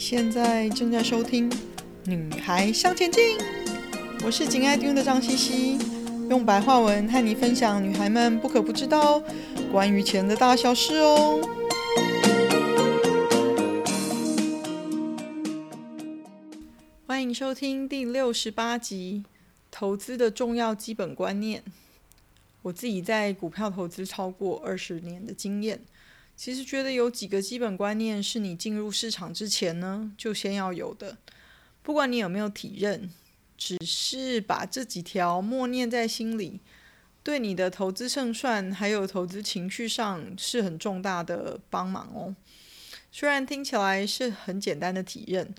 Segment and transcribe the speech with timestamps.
[0.00, 1.50] 现在正在收听
[2.06, 3.36] 《女孩向前进》，
[4.24, 5.78] 我是紧爱听的张茜茜，
[6.30, 9.22] 用白话文和你分享女孩们不可不知道
[9.70, 11.38] 关于钱的大小事哦。
[17.06, 19.24] 欢迎收听第六十八集
[19.70, 21.60] 《投资的重要基本观念》。
[22.62, 25.78] 我自己在股票投资超过二十年的经验。
[26.40, 31.18] 其实觉得有几个基本观念是你进入市场之前呢，就先要有的。
[31.82, 33.10] 不管你有没有体认，
[33.58, 36.60] 只是把这几条默念在心里，
[37.22, 42.34] 对你的投资胜算还有投资情绪上是很重大的帮忙哦。
[43.12, 45.54] 虽然听起来是很简单的体认，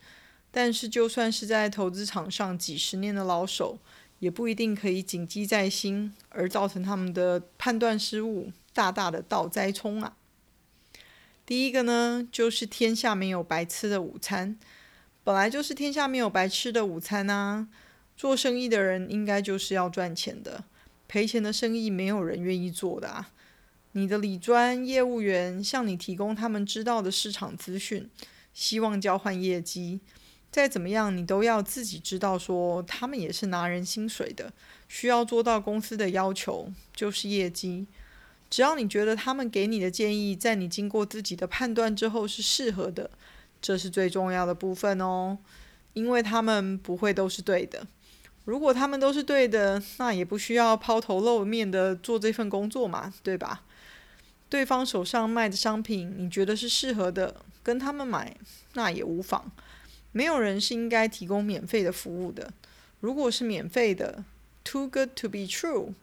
[0.49, 3.77] 但是就算是在投资场上几十年的老手，
[4.17, 10.17] 也不一定可以谨记在心，而造成他们的判断失误，大大的倒栽葱啊。
[11.51, 14.57] 第一个呢，就是天下没有白吃的午餐，
[15.21, 17.67] 本来就是天下没有白吃的午餐啊。
[18.15, 20.63] 做生意的人应该就是要赚钱的，
[21.09, 23.31] 赔钱的生意没有人愿意做的啊。
[23.91, 28.09] 你的理专业务员向你提供他们知道的市场资讯，
[28.53, 29.99] 希望交换业绩，
[30.49, 34.53] 再怎么样你都要自己知道，说他们也是拿人薪水的，
[34.87, 37.87] 需要做到公司的要求，就是业绩。
[38.51, 43.09] 只要你觉得他们给你的建议，在你经过自己的判断之后是适合的，
[43.59, 45.39] 这是最重要的部分哦。
[45.93, 47.87] 因为他们不会都是对的。
[48.43, 53.63] 如果他们都是对的，那也不需要抛头露面的做这份工作嘛，对吧？
[54.49, 58.35] 对方手上卖的商品，你觉得是适合的，跟他们买，
[58.73, 59.49] 那也无妨。
[60.11, 62.51] 没有人是应该提供免费的服务的。
[62.99, 64.25] 如果是免费的
[64.65, 65.93] ，too good to be true。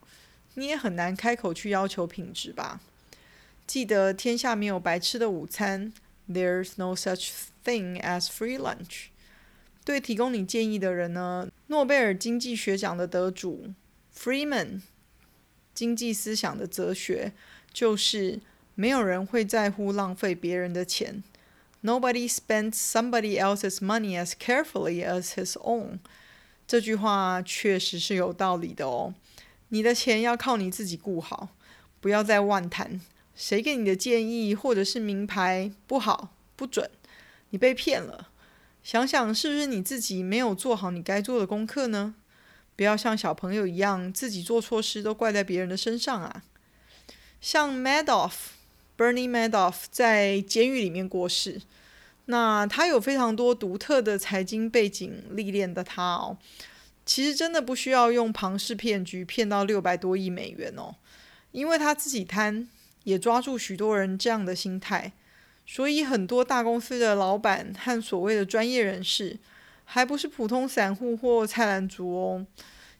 [0.59, 2.81] 你也很难开口去要求品质吧？
[3.65, 5.93] 记得天下没有白吃的午餐
[6.29, 7.31] ，There's no such
[7.65, 9.07] thing as free lunch。
[9.85, 13.73] 对提供你建议的人呢，诺贝尔经济学奖的得主
[14.15, 14.81] Freeman
[15.73, 17.33] 经济思想的哲学
[17.73, 18.41] 就是
[18.75, 21.23] 没有人会在乎浪费别人的钱。
[21.83, 26.01] Nobody spends somebody else's money as carefully as his own。
[26.67, 29.15] 这句话确实是有道理的哦。
[29.69, 31.49] 你的钱要靠你自己顾好，
[32.01, 33.01] 不要再妄谈
[33.35, 36.91] 谁给你的建议或者是名牌不好不准，
[37.51, 38.29] 你被骗了。
[38.83, 42.15] 想想是不是你自己没有做好你该做的功课呢？
[42.75, 46.43] 不要像小朋友一样，自己做错事都怪在别人的身上啊。
[47.41, 51.61] 像 Madoff，Bernie Madoff 在监狱里面过世，
[52.27, 56.39] 那他有非常多独特的财经背景历练的他哦。
[57.09, 60.95] 其实真的不需要用庞氏骗局骗到六百多亿美元哦，
[61.53, 62.69] 因为他自己贪，
[63.05, 65.15] 也抓住许多人这样的心态，
[65.65, 69.39] 所以很多大公司的老板和所谓的专业人士，
[69.87, 72.47] 还不是普通散户或菜篮族哦，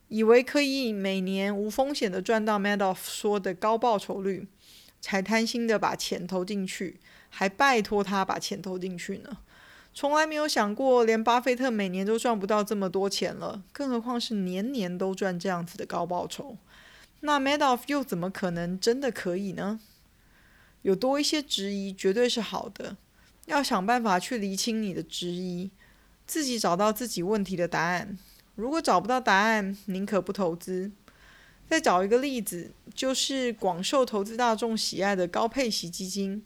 [0.09, 4.49] 以为可以每年无风险的赚到 Madoff 说的高报酬率，
[5.03, 6.99] 才贪心的把钱投进去，
[7.29, 9.37] 还拜托他把钱投进去呢。
[9.99, 16.57] 从来没有想过，连巴菲特每年都赚不到这么多钱了，更何况是年年都赚这样子的高报酬。
[17.23, 19.81] 那 Madoff 又怎么可能真的可以呢？
[20.83, 22.97] 有多一些质疑绝对是好的，
[23.47, 25.69] 要想办法去厘清你的质疑，
[26.29, 28.17] 自己找到自己问题的答案。
[28.55, 30.93] 如果找不到答案，宁可不投资。
[31.69, 36.45] 再找一个例子，就是广受投资大众喜爱的高配息基金。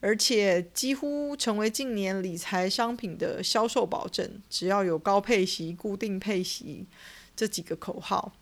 [0.00, 6.86] 而且几乎成为近年理财商品的销售保证，只要有高配息、固定配息
[7.34, 8.32] 这几个口号。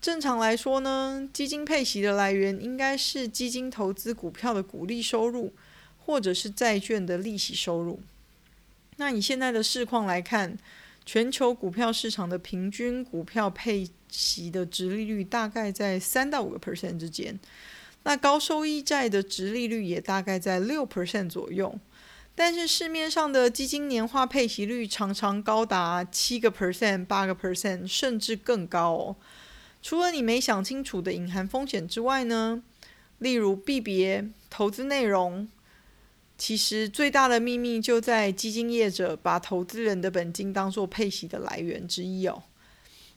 [0.00, 5.52] 正常来说呢，基金配息的来源应该是基金投资股票的股利收入，
[5.98, 8.00] 或者是债券的利息收入。
[8.96, 10.56] 那以现在的市况来看，
[11.04, 17.40] 全球股票市场的平均股票配息的殖利率大概在三到五个 percent 之间。
[18.04, 21.78] 那高收益债的殖利率也大概在六 percent 左右，
[22.34, 29.16] 但是市面上的基金年化配息率常常高达七个 percent、八个 percent，甚至更高哦。
[29.82, 32.62] 除了你没想清楚的隐含风险之外呢，
[33.18, 35.48] 例如币别、投资内容，
[36.36, 42.42] 其实最大的秘密就在基金业者把投资人的本金当做配息的来源之一哦。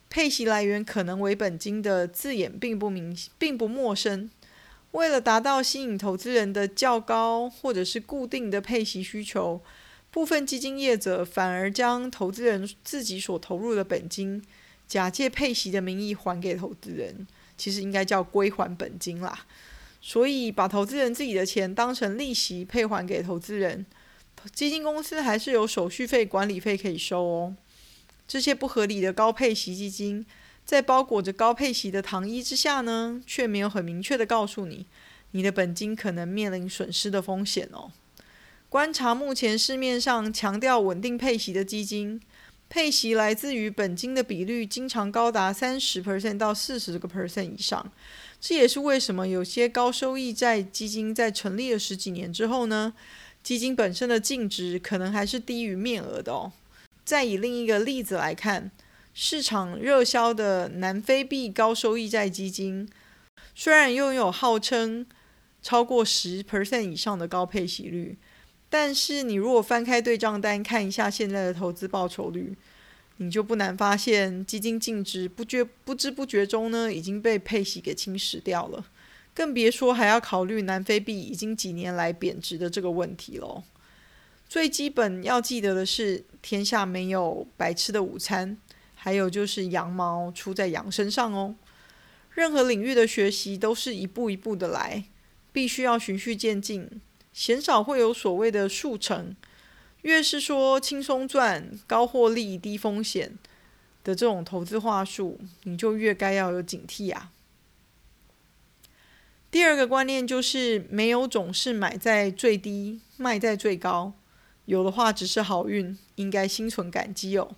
[0.09, 4.29] 配息来源可能为本金的字眼并不明，并不陌生。
[4.91, 9.61] 为了达到吸引投资人的较高或者是固定的配息需求，
[10.09, 14.43] 部分基金业者反而将投资人自己所投入的本金，
[14.87, 19.45] 假借配息的名义还给投资人，其实应该叫归还本金啦。
[19.99, 23.85] 所以把投资人自己的钱当成利息配还给投资人，
[24.53, 27.55] 基金公司还是有手续费、管理费可以收哦。
[28.27, 30.25] 这些不合理的高配息基金，
[30.67, 34.85] 在包裹着高配息的糖衣之下呢，却没有很明确地告诉你，
[35.31, 37.89] 你的本金可能面临损失的风险哦。
[38.67, 42.19] 观察目前市面上强调稳定配息的基金，
[42.67, 47.89] 配息来自于本金的比率经常高达三十 percent 到四十个 percent 以上。
[48.41, 52.93] 这也是为什么有些高收益债基金在成立了十几年之后呢，
[53.41, 56.51] 基金本身的净值可能还是低于面额的哦。
[57.05, 58.69] 再以另一个例子来看，
[59.19, 62.87] 市场热销的南非币高收益债基金，
[63.55, 65.03] 虽然拥有号称
[65.59, 68.15] 超过十 percent 以上的高配息率，
[68.69, 72.55] 但是你如果翻开对账单看一下现在的投资报酬率，
[73.15, 78.85] 你就不难发现基金净值不觉不知不觉中呢已经被配息给侵蚀掉了，
[79.33, 83.63] 更别说还要考虑南非币已经几年来贬值的这个问题喽。
[84.47, 88.55] 最基本要记得的是，天下没有白吃的午餐，
[88.97, 91.55] 还有就是羊毛出在羊身上哦。
[92.33, 95.05] 任何领域的学习都是一步一步的来，
[95.53, 97.01] 必须要循序渐进，
[97.31, 99.35] 鲜少会有所谓的速成。
[100.01, 103.37] 越是说轻松赚、高获利、低风险
[104.03, 107.31] 的这种投资话术，你就越该要有警惕啊。
[109.49, 114.13] 第二个观念就是，没有总是买在最低，卖在最高。
[114.65, 117.55] 有的话只是好运，应该心存感激哦。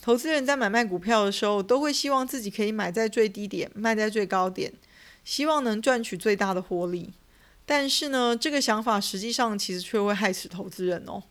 [0.00, 4.72] 投资人在买卖股票的时候，都会希望自己可以买在最低点，卖在最高点，
[5.24, 7.12] 希望能赚取最大的获利。
[7.66, 11.22] 但是呢，这个想法实际上其实却会害死投资人哦。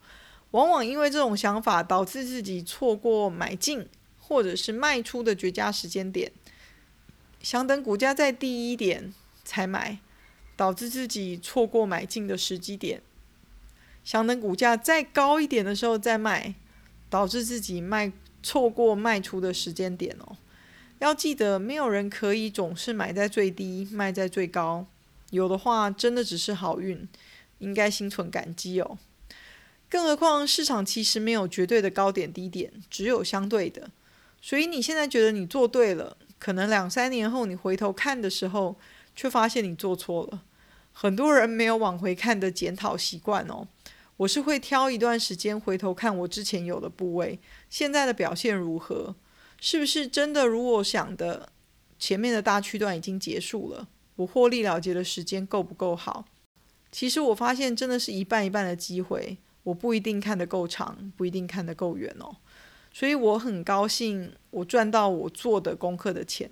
[0.52, 3.88] 往往因为这种想法，导致自己错过买进
[4.20, 6.32] 或者是卖出的绝佳时间点，
[7.42, 9.14] 想等股价再低一点
[9.44, 10.00] 才买，
[10.56, 13.02] 导致自己错过买进的时机点。
[14.04, 16.56] 想等股价再高一点的时候再卖，
[17.10, 20.38] 导致自己卖错过卖出的时间点哦。
[21.00, 24.86] 要记得，没有人可以总是买在最低，卖在最高。
[25.30, 27.08] 有的话，真的只是好运，
[27.60, 28.98] 应该心存感激哦。
[29.90, 33.90] 更何况，市场其实没有绝对的高点低点，只有相对的。
[34.42, 38.76] 所以你现在觉得你做对了，可能两三年后你回头看的时候，
[39.16, 40.44] 却发现你做错了。
[40.92, 43.68] 很多人没有往回看的检讨习惯哦。
[44.20, 47.40] 我是会挑一段时间回头看我之前有的部位，
[47.70, 49.16] 现在的表现如何？
[49.62, 51.54] 是不是真的如我想的？
[51.98, 53.88] 前面的大区段已经结束了，
[54.18, 56.26] 我获利了结的时间够不够好？
[56.92, 62.36] 其实我发现真的是一半一半的机会，我不一定看得够长，不一定看得够远哦。
[62.94, 66.50] 所以我很高兴我赚到我做的功课的钱，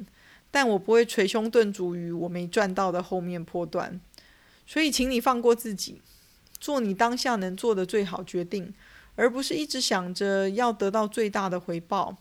[0.49, 3.99] 但我不会捶胸顿足于我没赚到的后面波段。
[4.65, 6.01] 所以请你放过自己。
[6.59, 8.73] 做你当下能做的最好决定，
[9.15, 12.17] 而不是一直想着要得到最大的回报。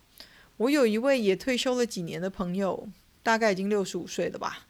[0.58, 2.88] 我有一位也退休了几年的朋友，
[3.22, 4.66] 大概已经六十五岁了吧。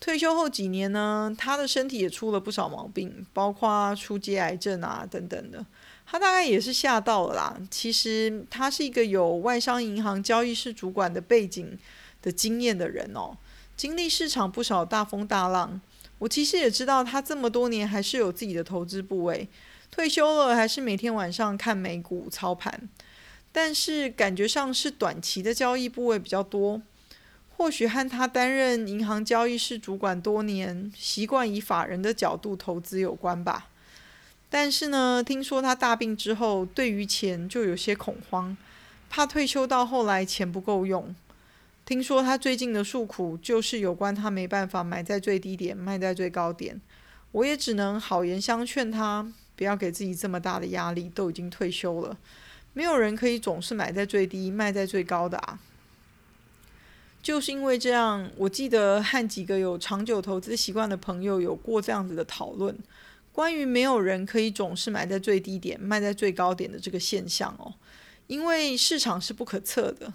[0.00, 5.64] 退休后几年呢，他的身体也出了不少毛病，包括初阶癌症啊等等的。
[6.06, 7.56] 他大概也是吓到了啦。
[7.70, 11.78] 其实他是一个有外商银行交易室主管的背景
[12.20, 13.36] 的经验的人哦，
[13.76, 15.80] 经历市场不少大风大浪。
[16.18, 19.48] 我其实也知道，他这么多年还是有自己的投资部位，
[19.90, 22.88] 退休了还是每天晚上看美股操盘，
[23.52, 26.80] 但是感觉上是短期的交易部位比较多。
[27.56, 33.68] 或许和他担任银行交易室主管多年，习惯以法人的角度投资有关吧。
[34.50, 38.56] 但是呢，听说他大病之后，对于钱就有些恐慌，
[39.08, 41.14] 怕退休到后来钱不够用。
[41.84, 46.80] 听说他最近的诉苦就是有关他没办法买在最低点，卖在最高点。
[47.32, 51.10] 我也只能好言相劝他，不要给自己这么大的压力。
[51.10, 52.16] 都已经退休了，
[52.72, 55.60] 没有人可以总是买在最低，卖在最高的啊。
[57.22, 62.74] 就是因为这样，我记得和几个有长久投资习惯的朋友有过这样子的讨论，
[63.30, 67.74] 关于没有人可以总是买在最低点，卖在最高点的这个现象哦。
[68.26, 70.12] 因为市场是不可测的。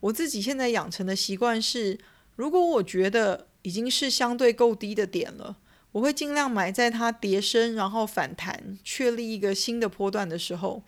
[0.00, 1.98] 我自己现在养成的习惯是，
[2.36, 5.56] 如果我觉得已经是相对够低的点了，
[5.92, 10.82] 我会尽量买在它跌深，然后反弹，确立一个新的波段的时候。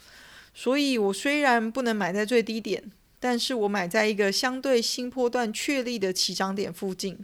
[0.54, 2.90] 所以我虽然不能买在最低点，
[3.21, 7.19] 但是我买在一个相对新波段确立的起涨点附近。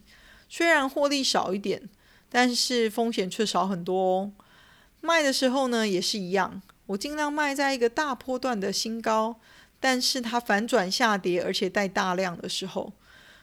[0.48, 1.88] 虽然获利少一点，
[2.28, 4.32] 但是风险却少很多哦。
[5.00, 9.40] 卖的时候呢，也是一样，我尽量卖在一个大波段的新高。
[9.80, 12.92] 但是它反转下跌，而且带大量的时候，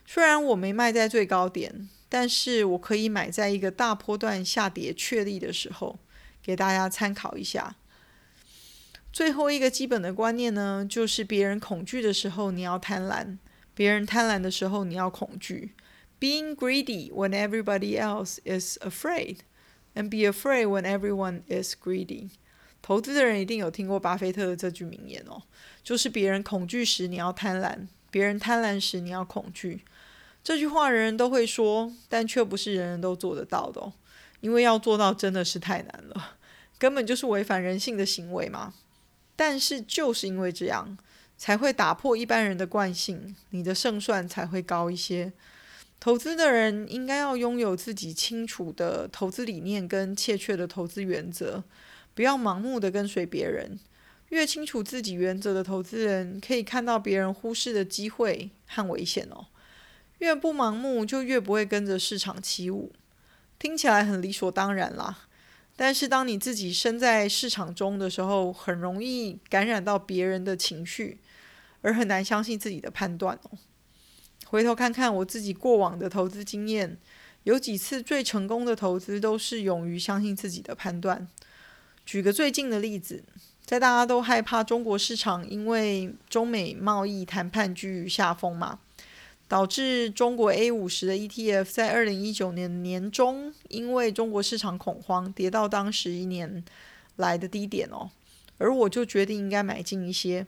[0.06, 5.98] 虽然我没卖在最高点，但是我可以买在一个大波段下跌确立的时候，
[6.44, 7.76] 给大家参考一下。
[9.14, 13.38] 最后一个基本的观念呢，就是别人恐惧的时候，你要贪婪；
[13.74, 15.72] 别人贪婪的时候，你要恐惧。
[16.20, 19.40] Being greedy when everybody else is afraid,
[19.94, 22.32] and be afraid when everyone is greedy.
[22.86, 25.42] 投资的人一定有听过巴菲特的这句名言哦，
[25.84, 29.82] 就是别人恐惧时你要贪婪，别人贪婪时你要恐惧。
[30.44, 33.92] 这句话人人都会说，但却不是人人都做得到的哦，
[34.40, 36.36] 因为要做到真的是太难了，
[36.78, 38.76] 根本就是违反人性的行为嘛。
[39.36, 40.96] 但是就是因为这样，
[41.40, 45.34] 才会打破一般人的惯性，你的胜算才会高一些。
[46.00, 51.64] 投资的人应该要拥有自己清楚的投资理念跟切确的投资原则，
[52.16, 53.80] 不要盲目的跟随别人。
[54.30, 59.46] 越清楚自己原则的投资人，可以看到别人忽视的机会和危险哦。
[60.18, 62.92] 越不盲目，就越不会跟着市场起舞。
[63.60, 65.28] 听起来很理所当然啦，
[65.76, 71.20] 但是当你自己身在市场中的时候，很容易感染到别人的情绪，
[71.82, 73.52] 而很难相信自己的判断哦。
[74.48, 76.98] 回头看看我自己过往的投资经验，
[77.44, 81.28] 有几次最成功的投资都是勇于相信自己的判断。
[82.06, 83.24] 举个最近的例子，
[83.66, 88.80] 在大家都害怕中国市场因为中美贸易谈判居于下风嘛，
[89.48, 96.64] 导致中国 A 五十的 ETF 在二零一九年年中因为中国市场恐慌跌到当时一年
[97.16, 98.12] 来的低点哦，
[98.60, 100.46] 而我就决定应该买进一些。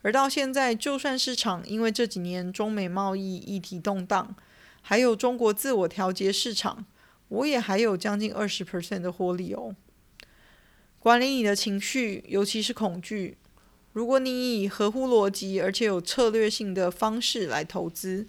[0.00, 4.34] 而到现在，就算市场因为这几年中美贸易议题动荡，
[4.80, 6.86] 还有中国自我调节市场，
[7.28, 9.74] 我也还有将近二十 percent 的获利哦。
[11.04, 13.36] 管理你的情绪，尤其是恐惧。
[13.92, 18.26] 如果你以合乎逻辑而且有策略性的方式来投资，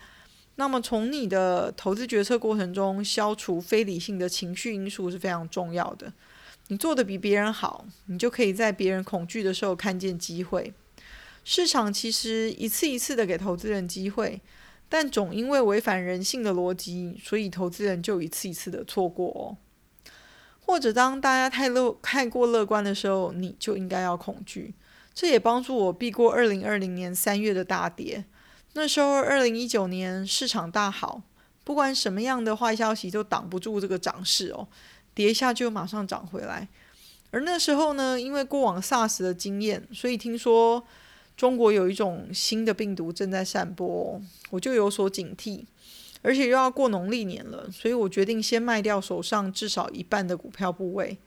[0.56, 6.12] 那么从你的投资决策过程中消除非理性的情绪因素是非常重要的。
[6.68, 10.74] 你做得比别人好，你就可以在别人恐惧的时候看见机会。
[11.46, 14.42] 市场其实一次一次的给投资人机会，
[14.90, 19.56] 但总因为违反人性的逻辑，所以投资人就一次一次的错过哦。
[20.76, 24.74] 或者当大家太乐太过乐观的时候，你就应该要恐惧。
[25.14, 28.26] 这也帮助我避过二零二零年三月的大跌。
[28.74, 31.22] 那时候二零一九年市场大好，
[31.64, 34.68] 不管什么样的坏消息都挡不住这个涨势哦，
[35.14, 36.68] 跌一下就马上涨回来。
[37.32, 40.86] 而那时候呢，因为过往 SARS 的经验，所以听说。
[41.38, 45.66] 中国有一种新的病毒正在散播，我就有所警惕，
[46.26, 51.20] 而且又要过农历年了，所以我决定先卖掉手上至少一半的股票部位。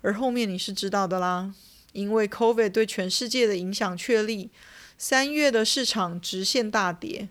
[0.00, 1.52] 而后面你是知道的啦，
[1.92, 4.48] 因为 COVID 对全世界的影响确立，
[4.96, 7.28] 三月的市场直线大跌。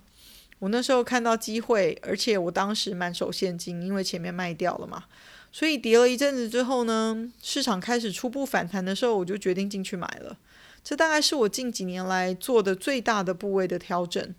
[0.60, 5.06] 我那时候看到机会，而且我当时满手现金，因为前面卖掉了嘛，
[5.52, 10.38] 所以跌了一阵子之后呢，市场开始初步反弹的时候，我就决定进去买了。
[10.84, 14.36] 这大概是我近几年来做的最大的部位的调整，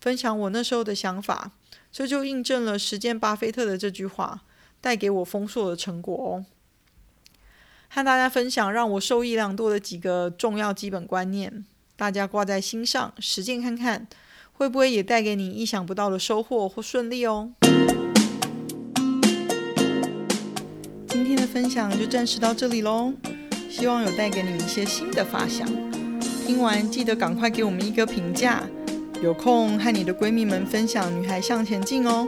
[0.00, 1.50] 分享我那时候的想法，
[1.90, 4.42] 这就印证了实践巴菲特的这句话，
[4.80, 6.44] 带给我丰硕的成果哦。
[7.88, 11.64] 和大家分享让我受益良多的几个重要基本观念，
[11.96, 14.06] 大家挂在心上，实践看看，
[14.52, 17.52] 会不会也带给你意想不到的收获或顺利哦。
[21.08, 23.14] 今天的分享就暂时到这里喽，
[23.70, 25.66] 希望有带给你们一些新的发想。
[26.46, 28.62] 听完记得赶快给我们一个评价，
[29.20, 32.26] 有空和你的闺蜜们分享《女孩向前进》哦。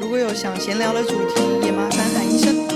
[0.00, 2.69] 如果有想闲聊的主题，也麻烦喊一声。